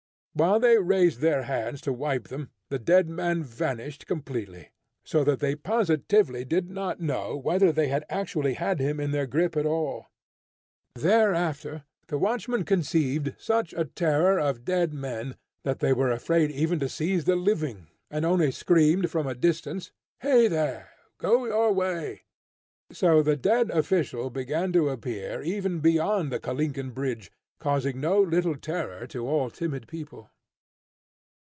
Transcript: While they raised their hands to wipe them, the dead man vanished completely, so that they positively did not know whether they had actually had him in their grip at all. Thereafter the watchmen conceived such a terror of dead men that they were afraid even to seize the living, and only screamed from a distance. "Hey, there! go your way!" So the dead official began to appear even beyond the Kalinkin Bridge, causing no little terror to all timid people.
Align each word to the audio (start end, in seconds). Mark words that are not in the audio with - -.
While 0.33 0.61
they 0.61 0.77
raised 0.77 1.19
their 1.19 1.43
hands 1.43 1.81
to 1.81 1.91
wipe 1.91 2.29
them, 2.29 2.51
the 2.69 2.79
dead 2.79 3.09
man 3.09 3.43
vanished 3.43 4.07
completely, 4.07 4.69
so 5.03 5.25
that 5.25 5.41
they 5.41 5.57
positively 5.57 6.45
did 6.45 6.69
not 6.69 7.01
know 7.01 7.35
whether 7.35 7.73
they 7.73 7.89
had 7.89 8.05
actually 8.09 8.53
had 8.53 8.79
him 8.79 8.97
in 9.01 9.11
their 9.11 9.27
grip 9.27 9.57
at 9.57 9.65
all. 9.65 10.07
Thereafter 10.95 11.83
the 12.07 12.17
watchmen 12.17 12.63
conceived 12.63 13.35
such 13.37 13.73
a 13.73 13.83
terror 13.83 14.39
of 14.39 14.63
dead 14.63 14.93
men 14.93 15.35
that 15.65 15.79
they 15.79 15.91
were 15.91 16.11
afraid 16.11 16.49
even 16.49 16.79
to 16.79 16.87
seize 16.87 17.25
the 17.25 17.35
living, 17.35 17.87
and 18.09 18.23
only 18.23 18.51
screamed 18.51 19.11
from 19.11 19.27
a 19.27 19.35
distance. 19.35 19.91
"Hey, 20.21 20.47
there! 20.47 20.91
go 21.17 21.45
your 21.45 21.73
way!" 21.73 22.21
So 22.93 23.21
the 23.21 23.35
dead 23.35 23.69
official 23.69 24.29
began 24.29 24.71
to 24.71 24.87
appear 24.91 25.41
even 25.41 25.81
beyond 25.81 26.31
the 26.31 26.39
Kalinkin 26.39 26.91
Bridge, 26.93 27.33
causing 27.59 28.01
no 28.01 28.19
little 28.19 28.55
terror 28.57 29.05
to 29.05 29.27
all 29.27 29.51
timid 29.51 29.87
people. 29.87 30.31